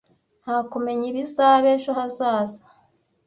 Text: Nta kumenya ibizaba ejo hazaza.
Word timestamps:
Nta 0.43 0.57
kumenya 0.71 1.05
ibizaba 1.11 1.67
ejo 1.75 1.91
hazaza. 1.99 2.61